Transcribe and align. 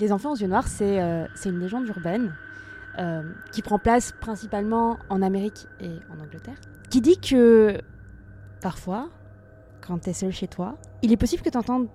Les 0.00 0.12
enfants 0.12 0.32
aux 0.32 0.36
yeux 0.36 0.48
noirs, 0.48 0.66
c'est 0.66 1.00
euh, 1.00 1.26
une 1.44 1.60
légende 1.60 1.86
urbaine 1.86 2.34
euh, 2.98 3.22
qui 3.52 3.60
prend 3.60 3.78
place 3.78 4.12
principalement 4.12 4.96
en 5.10 5.20
Amérique 5.20 5.66
et 5.78 5.90
en 6.10 6.18
Angleterre, 6.24 6.58
qui 6.88 7.02
dit 7.02 7.18
que 7.18 7.78
parfois, 8.62 9.10
quand 9.86 9.98
tu 9.98 10.10
es 10.10 10.12
seul 10.14 10.32
chez 10.32 10.48
toi, 10.48 10.78
il 11.02 11.12
est 11.12 11.18
possible 11.18 11.42
que 11.42 11.50
tu 11.50 11.58
entendes 11.58 11.88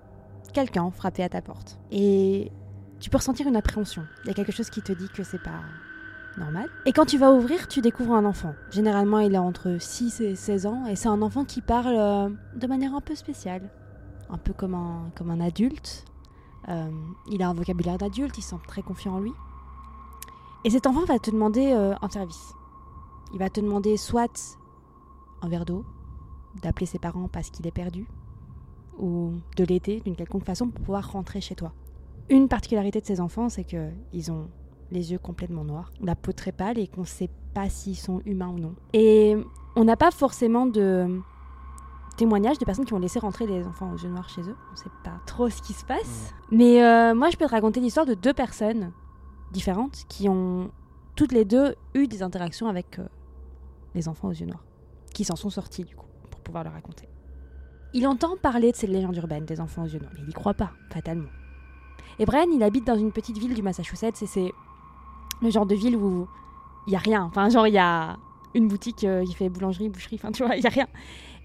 quelqu'un 0.52 0.88
frapper 0.92 1.24
à 1.24 1.28
ta 1.28 1.42
porte. 1.42 1.80
Et 1.90 2.52
tu 3.00 3.10
peux 3.10 3.16
ressentir 3.16 3.48
une 3.48 3.56
appréhension. 3.56 4.04
Il 4.22 4.28
y 4.28 4.30
a 4.30 4.34
quelque 4.34 4.52
chose 4.52 4.70
qui 4.70 4.82
te 4.82 4.92
dit 4.92 5.08
que 5.08 5.24
c'est 5.24 5.42
pas 5.42 5.62
normal. 6.38 6.68
Et 6.84 6.92
quand 6.92 7.06
tu 7.06 7.18
vas 7.18 7.32
ouvrir, 7.32 7.66
tu 7.66 7.80
découvres 7.80 8.14
un 8.14 8.24
enfant. 8.24 8.54
Généralement, 8.70 9.18
il 9.18 9.34
a 9.34 9.42
entre 9.42 9.78
6 9.80 10.20
et 10.20 10.36
16 10.36 10.66
ans, 10.66 10.86
et 10.86 10.94
c'est 10.94 11.08
un 11.08 11.22
enfant 11.22 11.44
qui 11.44 11.60
parle 11.60 11.96
euh, 11.96 12.28
de 12.54 12.66
manière 12.68 12.94
un 12.94 13.00
peu 13.00 13.16
spéciale. 13.16 13.62
Un 14.30 14.38
peu 14.38 14.52
comme 14.52 14.76
comme 15.16 15.30
un 15.30 15.40
adulte. 15.40 16.04
Euh, 16.68 16.90
il 17.28 17.42
a 17.42 17.48
un 17.48 17.54
vocabulaire 17.54 17.98
d'adulte, 17.98 18.36
il 18.38 18.42
semble 18.42 18.66
très 18.66 18.82
confiant 18.82 19.14
en 19.14 19.20
lui. 19.20 19.32
Et 20.64 20.70
cet 20.70 20.86
enfant 20.86 21.04
va 21.04 21.18
te 21.18 21.30
demander 21.30 21.72
euh, 21.72 21.94
un 22.00 22.08
service. 22.08 22.54
Il 23.32 23.38
va 23.38 23.50
te 23.50 23.60
demander 23.60 23.96
soit 23.96 24.58
un 25.42 25.48
verre 25.48 25.64
d'eau, 25.64 25.84
d'appeler 26.62 26.86
ses 26.86 26.98
parents 26.98 27.28
parce 27.28 27.50
qu'il 27.50 27.66
est 27.66 27.72
perdu, 27.72 28.06
ou 28.98 29.32
de 29.56 29.64
l'aider 29.64 30.00
d'une 30.00 30.16
quelconque 30.16 30.44
façon 30.44 30.68
pour 30.68 30.84
pouvoir 30.84 31.12
rentrer 31.12 31.40
chez 31.40 31.54
toi. 31.54 31.72
Une 32.28 32.48
particularité 32.48 33.00
de 33.00 33.06
ces 33.06 33.20
enfants, 33.20 33.48
c'est 33.48 33.64
qu'ils 33.64 34.32
ont 34.32 34.48
les 34.90 35.12
yeux 35.12 35.18
complètement 35.18 35.64
noirs, 35.64 35.90
la 36.00 36.14
peau 36.14 36.32
très 36.32 36.52
pâle 36.52 36.78
et 36.78 36.86
qu'on 36.86 37.02
ne 37.02 37.06
sait 37.06 37.30
pas 37.54 37.68
s'ils 37.68 37.96
sont 37.96 38.20
humains 38.24 38.48
ou 38.48 38.58
non. 38.58 38.74
Et 38.92 39.36
on 39.76 39.84
n'a 39.84 39.96
pas 39.96 40.10
forcément 40.10 40.66
de 40.66 41.20
témoignages 42.16 42.58
de 42.58 42.64
personnes 42.64 42.84
qui 42.84 42.94
ont 42.94 42.98
laissé 42.98 43.18
rentrer 43.18 43.46
des 43.46 43.66
enfants 43.66 43.92
aux 43.92 43.96
yeux 43.96 44.08
noirs 44.08 44.28
chez 44.28 44.42
eux. 44.42 44.56
On 44.68 44.72
ne 44.72 44.76
sait 44.76 44.90
pas 45.04 45.20
trop 45.26 45.48
ce 45.48 45.62
qui 45.62 45.72
se 45.72 45.84
passe. 45.84 46.34
Mais 46.50 46.82
euh, 46.82 47.14
moi, 47.14 47.30
je 47.30 47.36
peux 47.36 47.46
te 47.46 47.50
raconter 47.50 47.80
l'histoire 47.80 48.06
de 48.06 48.14
deux 48.14 48.32
personnes 48.32 48.92
différentes 49.52 50.04
qui 50.08 50.28
ont 50.28 50.70
toutes 51.14 51.32
les 51.32 51.44
deux 51.44 51.74
eu 51.94 52.06
des 52.08 52.22
interactions 52.22 52.68
avec 52.68 52.98
euh, 52.98 53.06
les 53.94 54.08
enfants 54.08 54.28
aux 54.28 54.32
yeux 54.32 54.46
noirs, 54.46 54.64
qui 55.14 55.24
s'en 55.24 55.36
sont 55.36 55.50
sortis 55.50 55.84
du 55.84 55.94
coup, 55.94 56.06
pour 56.30 56.40
pouvoir 56.40 56.64
le 56.64 56.70
raconter. 56.70 57.08
Il 57.94 58.06
entend 58.06 58.36
parler 58.36 58.72
de 58.72 58.76
cette 58.76 58.90
légende 58.90 59.16
urbaine 59.16 59.44
des 59.44 59.60
enfants 59.60 59.84
aux 59.84 59.88
yeux 59.88 59.98
noirs, 59.98 60.12
mais 60.14 60.20
il 60.20 60.26
n'y 60.26 60.34
croit 60.34 60.54
pas, 60.54 60.72
fatalement. 60.90 61.28
Et 62.18 62.24
Brian, 62.26 62.46
il 62.52 62.62
habite 62.62 62.86
dans 62.86 62.96
une 62.96 63.12
petite 63.12 63.38
ville 63.38 63.54
du 63.54 63.62
Massachusetts 63.62 64.22
et 64.22 64.26
c'est 64.26 64.52
le 65.42 65.50
genre 65.50 65.66
de 65.66 65.74
ville 65.74 65.96
où 65.96 66.28
il 66.86 66.92
y 66.92 66.96
a 66.96 66.98
rien. 66.98 67.22
Enfin, 67.24 67.48
genre, 67.48 67.66
il 67.66 67.74
y 67.74 67.78
a 67.78 68.16
une 68.54 68.68
boutique 68.68 69.04
euh, 69.04 69.24
qui 69.24 69.34
fait 69.34 69.48
boulangerie, 69.48 69.88
boucherie, 69.88 70.16
enfin, 70.16 70.32
tu 70.32 70.44
vois, 70.44 70.56
il 70.56 70.62
y 70.62 70.66
a 70.66 70.70
rien. 70.70 70.86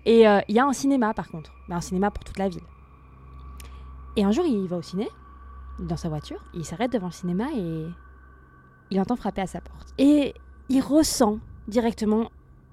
Et 0.06 0.28
euh, 0.28 0.42
il 0.48 0.56
y 0.56 0.60
a 0.60 0.66
un 0.66 0.74
cinéma, 0.74 1.14
par 1.14 1.30
contre. 1.30 1.54
Mais 1.68 1.76
un 1.76 1.82
cinéma 1.82 2.12
pour 2.12 2.24
toute 2.24 2.38
la 2.38 2.50
ville. 2.50 2.64
Et 4.18 4.24
un 4.24 4.32
jour, 4.32 4.46
il 4.46 4.68
va 4.68 4.78
au 4.78 4.82
ciné, 4.82 5.08
dans 5.80 5.98
sa 5.98 6.10
voiture, 6.10 6.44
il 6.54 6.66
s'arrête 6.66 6.92
devant 6.92 7.08
le 7.08 7.14
cinéma 7.14 7.46
et 7.56 7.86
il 8.90 9.00
entend 9.00 9.16
frapper 9.16 9.42
à 9.42 9.48
sa 9.48 9.62
porte. 9.62 9.94
Et 9.98 10.34
il 10.70 10.82
ressent 10.82 11.40
directement 11.68 12.30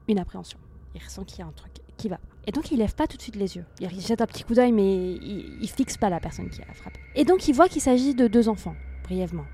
une 0.09 0.19
appréhension. 0.19 0.59
Il 0.95 1.03
ressent 1.03 1.25
qu'il 1.25 1.39
y 1.41 1.43
a 1.43 1.47
un 1.47 1.53
truc 1.53 1.73
qui 1.97 2.09
va. 2.09 2.19
Et 2.47 2.53
donc, 2.53 2.71
il 2.71 2.79
lève 2.79 2.95
pas 2.95 3.07
tout 3.07 3.17
de 3.17 3.23
suite 3.23 3.37
les 3.37 3.57
yeux. 3.57 3.65
Il 3.81 4.01
jette 4.01 4.21
un 4.21 4.27
petit 4.27 4.43
coup 4.43 4.55
d'œil, 4.55 4.73
mais 4.73 5.13
il, 5.15 5.59
il 5.61 5.69
fixe 5.69 5.97
pas 5.97 6.09
la 6.09 6.19
personne 6.19 6.49
qui 6.49 6.63
a 6.63 6.75
frappé. 6.75 6.99
Et 7.15 7.25
donc, 7.25 7.47
il 7.47 7.55
voit 7.55 7.69
qu'il 7.69 7.83
s'agit 7.83 8.15
de 8.15 8.27
deux 8.27 8.49
enfants, 8.49 8.75
brièvement. 9.05 9.45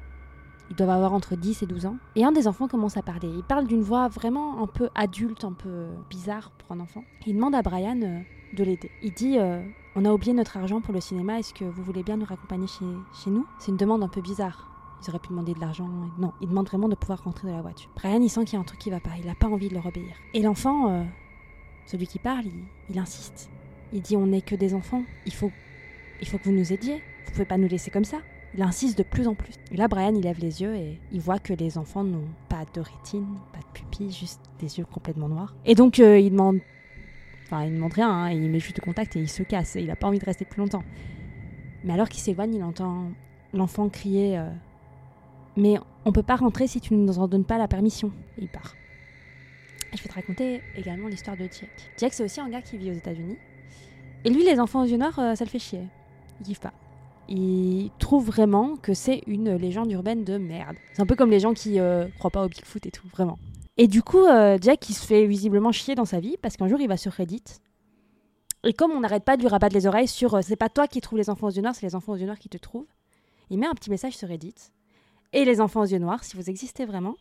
Ils 0.70 0.76
doivent 0.76 0.90
avoir 0.90 1.12
entre 1.12 1.36
10 1.36 1.62
et 1.62 1.66
12 1.66 1.86
ans. 1.86 1.96
Et 2.16 2.24
un 2.24 2.32
des 2.32 2.48
enfants 2.48 2.68
commence 2.68 2.96
à 2.96 3.02
parler. 3.02 3.28
Il 3.28 3.42
parle 3.42 3.66
d'une 3.66 3.82
voix 3.82 4.08
vraiment 4.08 4.62
un 4.62 4.66
peu 4.66 4.88
adulte, 4.94 5.44
un 5.44 5.52
peu 5.52 5.86
bizarre 6.08 6.50
pour 6.52 6.72
un 6.72 6.80
enfant. 6.80 7.04
Il 7.26 7.34
demande 7.34 7.54
à 7.54 7.62
Brian 7.62 8.00
euh, 8.02 8.20
de 8.54 8.64
l'aider. 8.64 8.90
Il 9.02 9.12
dit 9.12 9.38
euh, 9.38 9.62
On 9.94 10.04
a 10.04 10.12
oublié 10.12 10.32
notre 10.32 10.56
argent 10.56 10.80
pour 10.80 10.94
le 10.94 11.00
cinéma, 11.00 11.38
est-ce 11.38 11.52
que 11.52 11.64
vous 11.64 11.82
voulez 11.82 12.02
bien 12.02 12.16
nous 12.16 12.24
raccompagner 12.24 12.66
chez, 12.66 12.86
chez 13.22 13.30
nous? 13.30 13.46
C'est 13.58 13.70
une 13.70 13.76
demande 13.76 14.02
un 14.02 14.08
peu 14.08 14.20
bizarre. 14.20 14.70
Ils 15.02 15.10
auraient 15.10 15.18
pu 15.18 15.28
demander 15.28 15.52
de 15.52 15.60
l'argent. 15.60 15.88
Non, 16.18 16.32
il 16.40 16.48
demande 16.48 16.66
vraiment 16.66 16.88
de 16.88 16.94
pouvoir 16.94 17.22
rentrer 17.22 17.48
dans 17.48 17.56
la 17.56 17.62
voiture. 17.62 17.90
Brian, 17.94 18.22
il 18.22 18.30
sent 18.30 18.44
qu'il 18.44 18.54
y 18.54 18.56
a 18.56 18.60
un 18.60 18.64
truc 18.64 18.80
qui 18.80 18.90
va 18.90 19.00
pas. 19.00 19.10
Il 19.18 19.26
n'a 19.26 19.34
pas 19.34 19.48
envie 19.48 19.68
de 19.68 19.74
leur 19.74 19.84
obéir. 19.84 20.16
Et 20.32 20.40
l'enfant, 20.40 20.88
euh, 20.88 21.04
celui 21.84 22.06
qui 22.06 22.18
parle, 22.18 22.46
il, 22.46 22.64
il 22.88 22.98
insiste. 22.98 23.50
Il 23.92 24.00
dit 24.00 24.16
On 24.16 24.26
n'est 24.26 24.40
que 24.40 24.54
des 24.54 24.74
enfants. 24.74 25.02
Il 25.26 25.34
faut, 25.34 25.50
il 26.22 26.28
faut 26.28 26.38
que 26.38 26.44
vous 26.44 26.52
nous 26.52 26.72
aidiez. 26.72 27.02
Vous 27.26 27.32
pouvez 27.32 27.44
pas 27.44 27.58
nous 27.58 27.68
laisser 27.68 27.90
comme 27.90 28.04
ça. 28.04 28.18
Il 28.56 28.62
insiste 28.62 28.96
de 28.96 29.02
plus 29.02 29.26
en 29.26 29.34
plus. 29.34 29.54
Et 29.72 29.76
là, 29.76 29.88
Brian, 29.88 30.14
il 30.14 30.22
lève 30.22 30.38
les 30.38 30.62
yeux 30.62 30.76
et 30.76 31.00
il 31.10 31.20
voit 31.20 31.40
que 31.40 31.52
les 31.52 31.76
enfants 31.76 32.04
n'ont 32.04 32.28
pas 32.48 32.64
de 32.72 32.80
rétine, 32.80 33.26
pas 33.52 33.58
de 33.58 33.72
pupille, 33.72 34.12
juste 34.12 34.40
des 34.60 34.78
yeux 34.78 34.84
complètement 34.84 35.28
noirs. 35.28 35.54
Et 35.64 35.74
donc, 35.74 35.98
euh, 35.98 36.18
il 36.18 36.30
demande. 36.30 36.60
Enfin, 37.46 37.64
il 37.64 37.74
demande 37.74 37.92
rien, 37.92 38.08
hein, 38.08 38.30
il 38.30 38.48
met 38.48 38.60
juste 38.60 38.80
contact 38.80 39.16
et 39.16 39.20
il 39.20 39.28
se 39.28 39.42
casse. 39.42 39.74
Il 39.74 39.86
n'a 39.86 39.96
pas 39.96 40.06
envie 40.06 40.20
de 40.20 40.24
rester 40.24 40.44
plus 40.44 40.60
longtemps. 40.60 40.84
Mais 41.82 41.92
alors 41.92 42.08
qu'il 42.08 42.20
s'éloigne, 42.20 42.54
il 42.54 42.62
entend 42.62 43.10
l'enfant 43.52 43.88
crier 43.88 44.38
euh, 44.38 44.48
Mais 45.56 45.76
on 46.04 46.12
peut 46.12 46.22
pas 46.22 46.36
rentrer 46.36 46.68
si 46.68 46.80
tu 46.80 46.94
ne 46.94 47.04
nous 47.04 47.18
en 47.18 47.26
donnes 47.26 47.44
pas 47.44 47.58
la 47.58 47.66
permission. 47.66 48.12
Et 48.38 48.42
il 48.42 48.48
part. 48.48 48.76
Et 49.92 49.96
je 49.96 50.02
vais 50.02 50.08
te 50.08 50.14
raconter 50.14 50.62
également 50.76 51.08
l'histoire 51.08 51.36
de 51.36 51.42
Jack. 51.42 51.70
Jack, 51.98 52.14
c'est 52.14 52.24
aussi 52.24 52.40
un 52.40 52.48
gars 52.48 52.62
qui 52.62 52.78
vit 52.78 52.92
aux 52.92 52.94
États-Unis. 52.94 53.36
Et 54.24 54.30
lui, 54.30 54.44
les 54.44 54.60
enfants 54.60 54.82
aux 54.82 54.86
yeux 54.86 54.96
noirs, 54.96 55.18
euh, 55.18 55.34
ça 55.34 55.44
le 55.44 55.50
fait 55.50 55.58
chier. 55.58 55.82
Il 56.40 56.46
kiffe 56.46 56.60
pas 56.60 56.72
il 57.28 57.90
trouve 57.98 58.26
vraiment 58.26 58.76
que 58.76 58.94
c'est 58.94 59.22
une 59.26 59.54
légende 59.56 59.90
urbaine 59.90 60.24
de 60.24 60.36
merde. 60.38 60.76
C'est 60.92 61.02
un 61.02 61.06
peu 61.06 61.16
comme 61.16 61.30
les 61.30 61.40
gens 61.40 61.54
qui 61.54 61.80
euh, 61.80 62.06
croient 62.18 62.30
pas 62.30 62.44
au 62.44 62.48
Bigfoot 62.48 62.84
et 62.86 62.90
tout, 62.90 63.06
vraiment. 63.08 63.38
Et 63.76 63.88
du 63.88 64.02
coup, 64.02 64.24
euh, 64.24 64.58
Jack, 64.60 64.88
il 64.88 64.94
se 64.94 65.04
fait 65.06 65.26
visiblement 65.26 65.72
chier 65.72 65.94
dans 65.94 66.04
sa 66.04 66.20
vie 66.20 66.36
parce 66.40 66.56
qu'un 66.56 66.68
jour, 66.68 66.80
il 66.80 66.88
va 66.88 66.96
sur 66.96 67.12
Reddit. 67.12 67.42
Et 68.64 68.72
comme 68.72 68.92
on 68.92 69.00
n'arrête 69.00 69.24
pas 69.24 69.36
de 69.36 69.42
lui 69.42 69.48
rabattre 69.48 69.74
les 69.74 69.86
oreilles 69.86 70.08
sur 70.08 70.34
euh, 70.34 70.40
c'est 70.42 70.56
pas 70.56 70.68
toi 70.68 70.86
qui 70.86 71.00
trouves 71.00 71.18
les 71.18 71.28
enfants 71.28 71.48
aux 71.48 71.50
yeux 71.50 71.62
noirs, 71.62 71.74
c'est 71.74 71.86
les 71.86 71.94
enfants 71.94 72.12
aux 72.12 72.16
yeux 72.16 72.26
noirs 72.26 72.38
qui 72.38 72.48
te 72.48 72.56
trouvent, 72.56 72.86
il 73.50 73.58
met 73.58 73.66
un 73.66 73.74
petit 73.74 73.90
message 73.90 74.16
sur 74.16 74.28
Reddit. 74.28 74.54
Et 75.32 75.44
les 75.44 75.60
enfants 75.60 75.80
aux 75.80 75.86
yeux 75.86 75.98
noirs, 75.98 76.22
si 76.24 76.36
vous 76.36 76.48
existez 76.48 76.86
vraiment, 76.86 77.16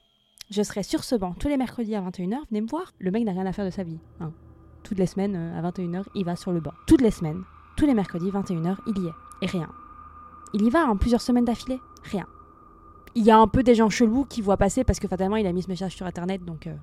je 0.52 0.62
serai 0.62 0.84
sur 0.84 1.04
ce 1.04 1.16
banc 1.16 1.34
tous 1.40 1.48
les 1.48 1.58
mercredis 1.58 1.96
à 1.96 2.02
21h, 2.02 2.38
venez 2.50 2.62
me 2.62 2.68
voir. 2.68 2.94
Le 3.00 3.12
mec 3.12 3.24
n'a 3.26 3.32
rien 3.32 3.46
à 3.46 3.52
faire 3.54 3.66
de 3.66 3.72
sa 3.72 3.84
vie. 3.84 3.98
hein. 4.20 4.32
Toutes 4.84 5.00
les 5.00 5.08
semaines, 5.08 5.36
à 5.36 5.62
21h, 5.72 6.04
il 6.14 6.26
va 6.26 6.36
sur 6.36 6.52
le 6.52 6.60
banc. 6.60 6.74
Toutes 6.88 7.02
les 7.02 7.12
semaines, 7.12 7.42
tous 7.78 7.86
les 7.86 7.94
mercredis, 7.94 8.30
21h, 8.30 8.78
il 8.88 9.02
y 9.02 9.08
est. 9.08 9.12
Et 9.42 9.46
rien. 9.48 9.70
Il 10.54 10.64
y 10.64 10.70
va 10.70 10.86
en 10.86 10.98
plusieurs 10.98 11.22
semaines 11.22 11.46
d'affilée. 11.46 11.80
Rien. 12.04 12.26
Il 13.16 13.24
y 13.24 13.32
a 13.32 13.38
un 13.38 13.48
peu 13.48 13.64
des 13.64 13.76
gens 13.76 13.90
chelous 13.90 14.26
qui 14.26 14.42
voient 14.42 14.58
passer 14.58 14.84
parce 14.84 15.00
que 15.00 15.08
fatalement 15.08 15.36
il 15.36 15.46
a 15.46 15.52
mis 15.52 15.62
ce 15.62 15.70
message 15.70 15.96
sur 15.96 16.06
internet 16.06 16.44
donc 16.44 16.66
euh, 16.68 16.76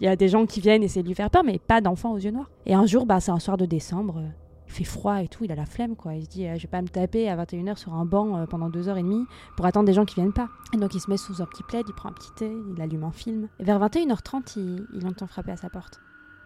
il 0.00 0.04
y 0.04 0.08
a 0.08 0.16
des 0.16 0.28
gens 0.28 0.46
qui 0.46 0.60
viennent 0.60 0.82
essayer 0.82 1.02
de 1.02 1.08
lui 1.08 1.14
faire 1.14 1.30
peur 1.30 1.44
mais 1.44 1.58
pas 1.58 1.80
d'enfants 1.80 2.12
aux 2.12 2.18
yeux 2.18 2.30
noirs. 2.30 2.50
Et 2.66 2.74
un 2.74 2.86
jour 2.86 3.06
bah 3.06 3.20
c'est 3.20 3.30
un 3.30 3.38
soir 3.38 3.56
de 3.56 3.66
décembre, 3.66 4.18
euh, 4.18 4.28
il 4.66 4.72
fait 4.72 4.84
froid 4.84 5.22
et 5.22 5.28
tout, 5.28 5.44
il 5.44 5.52
a 5.52 5.54
la 5.54 5.66
flemme 5.66 5.96
quoi. 5.96 6.14
Il 6.14 6.24
se 6.24 6.28
dit 6.28 6.46
euh, 6.46 6.56
je 6.56 6.62
vais 6.62 6.68
pas 6.68 6.82
me 6.82 6.88
taper 6.88 7.28
à 7.28 7.36
21h 7.36 7.76
sur 7.76 7.94
un 7.94 8.04
banc 8.04 8.36
euh, 8.36 8.46
pendant 8.46 8.70
2h30 8.70 9.26
pour 9.56 9.66
attendre 9.66 9.86
des 9.86 9.92
gens 9.92 10.04
qui 10.04 10.16
viennent 10.16 10.32
pas. 10.32 10.48
Et 10.72 10.76
donc 10.76 10.94
il 10.94 11.00
se 11.00 11.10
met 11.10 11.16
sous 11.16 11.42
un 11.42 11.46
petit 11.46 11.62
plaid, 11.62 11.84
il 11.88 11.94
prend 11.94 12.08
un 12.08 12.12
petit 12.12 12.32
thé, 12.32 12.52
il 12.74 12.80
allume 12.82 13.04
un 13.04 13.12
film. 13.12 13.48
Et 13.60 13.64
vers 13.64 13.78
21h30 13.78 14.54
il, 14.56 14.86
il 14.94 15.06
entend 15.06 15.26
frapper 15.26 15.52
à 15.52 15.56
sa 15.56 15.70
porte. 15.70 16.00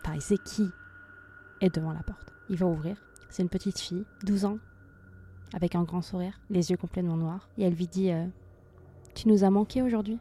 Enfin 0.04 0.16
il 0.30 0.38
qui 0.40 0.68
est 1.60 1.74
devant 1.74 1.92
la 1.92 2.02
porte. 2.02 2.32
Il 2.50 2.56
va 2.56 2.66
ouvrir. 2.66 2.96
C'est 3.30 3.42
une 3.42 3.48
petite 3.48 3.78
fille, 3.78 4.04
12 4.24 4.46
ans, 4.46 4.58
avec 5.54 5.74
un 5.74 5.82
grand 5.82 6.02
sourire, 6.02 6.40
les 6.50 6.70
yeux 6.70 6.76
complètement 6.76 7.16
noirs. 7.16 7.48
Et 7.58 7.64
elle 7.64 7.74
lui 7.74 7.86
dit 7.86 8.10
euh, 8.10 8.26
Tu 9.14 9.28
nous 9.28 9.44
as 9.44 9.50
manqué 9.50 9.82
aujourd'hui 9.82 10.18